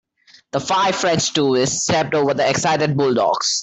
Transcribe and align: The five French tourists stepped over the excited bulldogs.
The 0.53 0.59
five 0.59 0.95
French 0.95 1.31
tourists 1.31 1.83
stepped 1.83 2.15
over 2.15 2.33
the 2.33 2.49
excited 2.49 2.97
bulldogs. 2.97 3.59